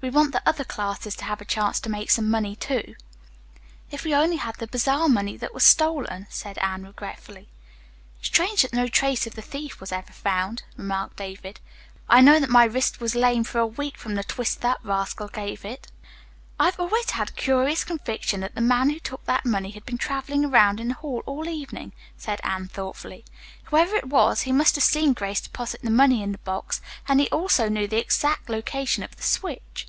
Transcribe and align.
We 0.00 0.10
want 0.10 0.30
the 0.30 0.48
other 0.48 0.62
classes 0.62 1.16
to 1.16 1.24
have 1.24 1.40
a 1.40 1.44
chance 1.44 1.80
to 1.80 1.88
make 1.90 2.12
some 2.12 2.30
money, 2.30 2.54
too." 2.54 2.94
"If 3.90 4.04
we 4.04 4.14
only 4.14 4.36
had 4.36 4.54
the 4.58 4.68
bazaar 4.68 5.08
money 5.08 5.36
that 5.38 5.52
was 5.52 5.64
stolen," 5.64 6.28
said 6.30 6.56
Anne 6.58 6.84
regretfully. 6.86 7.48
"Strange 8.22 8.62
that 8.62 8.72
no 8.72 8.86
trace 8.86 9.26
of 9.26 9.34
the 9.34 9.42
thief 9.42 9.80
was 9.80 9.90
ever 9.90 10.12
found," 10.12 10.62
remarked 10.76 11.16
David. 11.16 11.58
"I 12.08 12.20
know 12.20 12.38
that 12.38 12.48
my 12.48 12.62
wrist 12.64 13.00
was 13.00 13.16
lame 13.16 13.42
for 13.42 13.58
a 13.58 13.66
week 13.66 13.96
from 13.98 14.14
the 14.14 14.22
twist 14.22 14.60
that 14.60 14.78
rascal 14.84 15.26
gave 15.26 15.64
it." 15.64 15.88
"I 16.60 16.64
have 16.66 16.80
always 16.80 17.10
had 17.10 17.28
a 17.30 17.34
curious 17.34 17.84
conviction 17.84 18.40
that 18.40 18.56
the 18.56 18.60
man 18.60 18.90
who 18.90 18.98
took 18.98 19.24
that 19.26 19.46
money 19.46 19.70
had 19.70 19.86
been 19.86 19.98
traveling 19.98 20.44
around 20.44 20.80
in 20.80 20.88
the 20.88 20.94
hall 20.94 21.22
all 21.24 21.48
evening," 21.48 21.92
said 22.16 22.40
Anne 22.42 22.66
thoughtfully. 22.66 23.24
"Whoever 23.66 23.94
it 23.94 24.08
was, 24.08 24.40
he 24.40 24.50
must 24.50 24.74
have 24.74 24.82
seen 24.82 25.12
Grace 25.12 25.40
deposit 25.40 25.82
the 25.82 25.90
money 25.90 26.20
in 26.20 26.32
the 26.32 26.38
box, 26.38 26.80
and 27.06 27.20
he 27.20 27.28
also 27.28 27.68
knew 27.68 27.86
the 27.86 28.00
exact 28.00 28.48
location 28.48 29.04
of 29.04 29.14
the 29.14 29.22
switch." 29.22 29.86